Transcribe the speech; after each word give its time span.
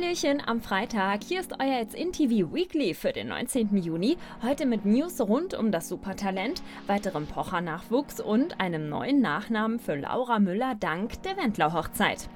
Hallöchen 0.00 0.42
am 0.46 0.60
Freitag. 0.60 1.20
Hier 1.24 1.40
ist 1.40 1.52
euer 1.60 1.80
It's 1.82 1.94
in 1.94 2.12
TV 2.12 2.52
Weekly 2.54 2.94
für 2.94 3.12
den 3.12 3.28
19. 3.28 3.76
Juni. 3.76 4.16
Heute 4.42 4.64
mit 4.64 4.84
News 4.84 5.20
rund 5.20 5.52
um 5.54 5.72
das 5.72 5.88
Supertalent, 5.88 6.62
weiterem 6.86 7.26
Pocher-Nachwuchs 7.26 8.20
und 8.20 8.60
einem 8.60 8.88
neuen 8.88 9.20
Nachnamen 9.20 9.78
für 9.78 9.96
Laura 9.96 10.38
Müller 10.38 10.74
dank 10.78 11.22
der 11.22 11.36
Wendler-Hochzeit. 11.36 12.28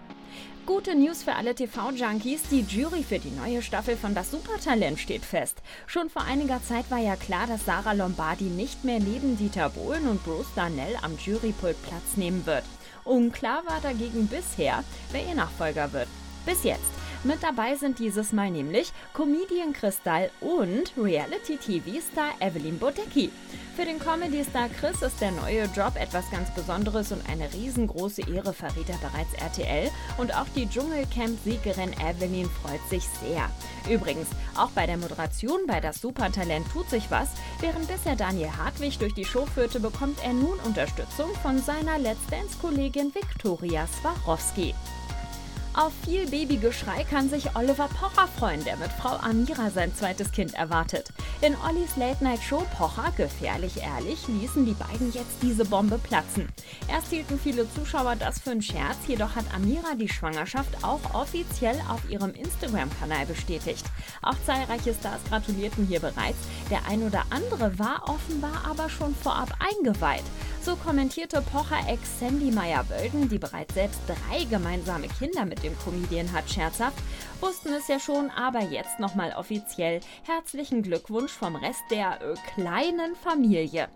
Gute 0.67 0.95
News 0.95 1.23
für 1.23 1.35
alle 1.35 1.55
TV-Junkies. 1.55 2.49
Die 2.51 2.63
Jury 2.63 3.03
für 3.03 3.19
die 3.19 3.31
neue 3.31 3.63
Staffel 3.63 3.97
von 3.97 4.15
Das 4.15 4.31
Supertalent 4.31 4.99
steht 4.99 5.25
fest. 5.25 5.63
Schon 5.87 6.11
vor 6.11 6.23
einiger 6.23 6.63
Zeit 6.63 6.91
war 6.91 6.99
ja 6.99 7.17
klar, 7.17 7.47
dass 7.47 7.65
Sarah 7.65 7.93
Lombardi 7.93 8.45
nicht 8.45 8.85
mehr 8.85 9.01
neben 9.01 9.39
Dieter 9.39 9.71
Bohlen 9.71 10.07
und 10.09 10.23
Bruce 10.25 10.53
Darnell 10.55 10.97
am 11.03 11.17
Jurypult 11.19 11.83
Platz 11.83 12.17
nehmen 12.17 12.45
wird. 12.47 12.65
Unklar 13.05 13.65
war 13.67 13.81
dagegen 13.83 14.27
bisher, 14.27 14.85
wer 15.13 15.27
ihr 15.27 15.35
Nachfolger 15.35 15.93
wird. 15.93 16.09
Bis 16.45 16.63
jetzt. 16.65 16.94
Mit 17.25 17.43
dabei 17.43 17.75
sind 17.75 17.99
dieses 17.99 18.33
Mal 18.35 18.51
nämlich 18.51 18.93
Comedian 19.15 19.73
Kristall 19.73 20.31
und 20.43 20.93
Reality-TV-Star 20.95 22.33
Evelyn 22.39 22.79
Bodecki. 22.79 23.31
Für 23.75 23.87
den 23.87 23.99
Comedy-Star 23.99 24.69
Chris 24.69 25.01
ist 25.01 25.23
der 25.23 25.31
neue 25.31 25.65
Job 25.75 25.95
etwas 25.99 26.31
ganz 26.31 26.51
Besonderes 26.55 27.13
und 27.13 27.27
eine 27.27 27.51
riesengroße 27.55 28.29
Ehre, 28.31 28.53
verrät 28.53 28.91
er 28.91 28.99
bereits 28.99 29.33
RTL. 29.41 29.91
Und 30.19 30.37
auch 30.37 30.47
die 30.55 30.69
Dschungelcamp-Siegerin 30.69 31.95
Evelyn 31.95 32.51
freut 32.63 32.87
sich 32.91 33.05
sehr. 33.23 33.51
Übrigens, 33.89 34.29
auch 34.55 34.71
bei 34.73 34.85
der 34.85 34.99
Moderation 34.99 35.61
bei 35.67 35.81
das 35.81 36.03
Supertalent 36.03 36.71
tut 36.71 36.91
sich 36.91 37.11
was. 37.11 37.31
Während 37.61 37.89
bisher 37.89 38.17
Daniel 38.17 38.51
Hartwig 38.55 38.99
durch 38.99 39.15
die 39.15 39.25
Show 39.25 39.47
führte, 39.47 39.81
bekommt 39.81 40.23
er 40.23 40.35
nun 40.35 40.59
Unterstützung 40.67 41.35
von 41.43 41.59
seiner 41.59 41.99
Let's 41.99 42.27
Dance-Kollegin 42.31 43.15
Viktoria 43.15 43.87
Swarovski. 43.87 44.75
Auf 45.77 45.93
viel 46.05 46.25
Babygeschrei 46.29 47.03
kann 47.03 47.29
sich 47.29 47.57
Oliver 47.57 47.89
Pocher 47.89 48.29
freuen, 48.39 48.63
der 48.63 48.77
mit 48.77 48.93
Frau 48.93 49.17
Amira 49.17 49.71
sein 49.71 49.93
zweites 49.93 50.31
Kind 50.31 50.55
erwartet. 50.55 51.09
In 51.41 51.57
Ollis 51.69 51.97
Late-Night-Show 51.97 52.63
Pocher, 52.79 53.13
gefährlich 53.17 53.79
ehrlich, 53.83 54.29
ließen 54.29 54.65
die 54.65 54.75
beiden 54.75 55.13
jetzt 55.13 55.43
diese 55.43 55.65
Bombe 55.65 55.99
platzen. 55.99 56.47
Erst 56.87 57.09
hielten 57.09 57.41
viele 57.41 57.67
Zuschauer 57.75 58.15
das 58.15 58.39
für 58.39 58.53
einen 58.53 58.63
Scherz, 58.63 58.99
jedoch 59.09 59.35
hat 59.35 59.53
Amira 59.53 59.97
die 59.97 60.09
Schwangerschaft 60.09 60.85
auch 60.85 61.13
offiziell 61.13 61.77
auf 61.89 62.09
ihrem 62.09 62.33
Instagram-Kanal 62.35 63.27
bestätigt. 63.27 63.85
Auch 64.23 64.37
zahlreiche 64.47 64.95
Stars 64.95 65.23
gratulierten 65.29 65.87
hier 65.89 65.99
bereits. 65.99 66.39
Der 66.71 66.87
ein 66.89 67.03
oder 67.03 67.25
andere 67.31 67.77
war 67.81 68.09
offenbar 68.09 68.65
aber 68.71 68.89
schon 68.89 69.13
vorab 69.13 69.53
eingeweiht. 69.59 70.25
So 70.65 70.77
kommentierte 70.77 71.43
Pocher-Ex 71.43 72.21
Sandy 72.21 72.51
Meyer-Wölden, 72.51 73.29
die 73.29 73.39
bereits 73.39 73.75
selbst 73.75 74.01
drei 74.07 74.45
gemeinsame 74.45 75.09
Kinder 75.09 75.45
mit 75.45 75.63
dem 75.63 75.79
Comedian 75.81 76.33
hat, 76.33 76.49
scherzhaft, 76.49 76.97
wussten 77.43 77.69
es 77.75 77.87
ja 77.87 78.01
schon, 78.01 78.31
aber 78.31 78.63
jetzt 78.63 78.99
nochmal 78.99 79.35
offiziell 79.37 80.01
herzlichen 80.23 80.83
Glückwunsch 80.83 81.33
vom 81.33 81.57
Rest 81.57 81.83
der 81.91 82.19
äh, 82.23 82.35
kleinen 82.55 83.15
Familie. 83.15 83.91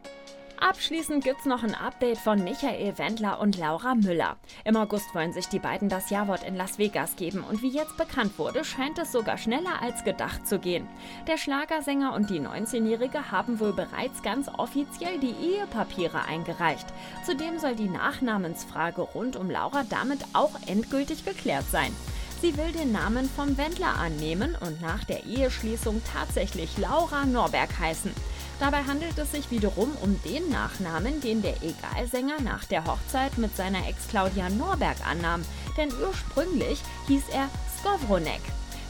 Abschließend 0.61 1.23
gibt's 1.23 1.45
noch 1.45 1.63
ein 1.63 1.75
Update 1.75 2.19
von 2.19 2.43
Michael 2.43 2.99
Wendler 2.99 3.39
und 3.39 3.57
Laura 3.57 3.95
Müller. 3.95 4.37
Im 4.65 4.77
August 4.77 5.15
wollen 5.15 5.33
sich 5.33 5.47
die 5.47 5.61
beiden 5.61 5.89
das 5.89 6.11
Jawort 6.11 6.43
in 6.43 6.57
Las 6.57 6.79
Vegas 6.79 7.15
geben 7.15 7.45
und 7.45 7.63
wie 7.63 7.71
jetzt 7.71 7.97
bekannt 7.97 8.39
wurde, 8.39 8.65
scheint 8.65 8.99
es 8.99 9.13
sogar 9.13 9.39
schneller 9.39 9.81
als 9.81 10.03
gedacht 10.03 10.49
zu 10.49 10.59
gehen. 10.59 10.89
Der 11.29 11.39
Schlagersänger 11.39 12.13
und 12.13 12.29
die 12.31 12.41
19-Jährige 12.41 13.31
haben 13.31 13.61
wohl 13.61 13.73
bereits 13.73 14.23
ganz 14.23 14.49
offiziell 14.49 15.21
die 15.21 15.35
Ehepapiere 15.41 16.25
eingereicht. 16.25 16.87
Zudem 17.25 17.61
soll 17.61 17.77
die 17.77 17.89
Nachnamensfrage 17.89 19.03
rund 19.03 19.37
um 19.37 19.51
Laura 19.51 19.85
damit 19.89 20.21
auch 20.33 20.53
endgültig 20.67 21.25
geklärt 21.25 21.67
sein. 21.71 21.95
Sie 22.41 22.57
will 22.57 22.73
den 22.73 22.93
Namen 22.93 23.29
vom 23.29 23.57
Wendler 23.59 23.97
annehmen 23.97 24.57
und 24.61 24.81
nach 24.81 25.05
der 25.05 25.25
Eheschließung 25.25 26.03
tatsächlich 26.13 26.79
Laura 26.79 27.27
Norberg 27.27 27.79
heißen. 27.79 28.13
Dabei 28.61 28.83
handelt 28.83 29.17
es 29.19 29.33
sich 29.33 29.51
wiederum 29.51 29.93
um 30.01 30.21
den 30.25 30.51
Nachnamen, 30.51 31.21
den 31.21 31.43
der 31.43 31.57
Egalsänger 31.63 32.41
nach 32.41 32.65
der 32.65 32.85
Hochzeit 32.85 33.39
mit 33.39 33.57
seiner 33.57 33.87
Ex 33.89 34.09
Claudia 34.09 34.49
Norberg 34.51 34.97
annahm, 35.07 35.45
denn 35.77 35.91
ursprünglich 36.03 36.81
hieß 37.07 37.23
er 37.33 37.49
Skowronek. 37.79 38.41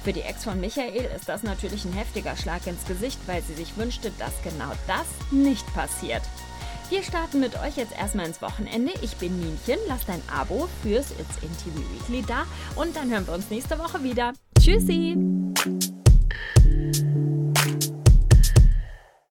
Für 0.04 0.12
die 0.12 0.22
Ex 0.22 0.44
von 0.44 0.60
Michael 0.60 1.10
ist 1.14 1.28
das 1.28 1.42
natürlich 1.42 1.84
ein 1.84 1.92
heftiger 1.92 2.36
Schlag 2.36 2.66
ins 2.66 2.86
Gesicht, 2.86 3.18
weil 3.26 3.42
sie 3.42 3.54
sich 3.54 3.76
wünschte, 3.76 4.10
dass 4.18 4.32
genau 4.42 4.72
das 4.86 5.06
nicht 5.30 5.66
passiert. 5.74 6.22
Wir 6.88 7.02
starten 7.02 7.40
mit 7.40 7.54
euch 7.60 7.76
jetzt 7.76 7.92
erstmal 7.92 8.26
ins 8.26 8.40
Wochenende. 8.40 8.92
Ich 9.02 9.16
bin 9.16 9.38
Nienchen, 9.38 9.78
lasst 9.86 10.08
ein 10.08 10.22
Abo 10.34 10.68
fürs 10.82 11.10
It's 11.10 11.42
in 11.42 11.50
TV 11.58 11.86
Weekly 11.92 12.24
da 12.26 12.46
und 12.76 12.96
dann 12.96 13.10
hören 13.10 13.26
wir 13.26 13.34
uns 13.34 13.50
nächste 13.50 13.78
Woche 13.78 14.02
wieder. 14.02 14.32
Tschüssi! 14.58 15.18